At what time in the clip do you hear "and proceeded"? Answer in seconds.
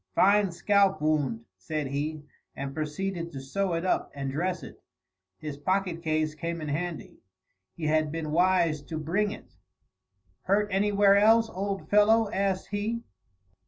2.55-3.31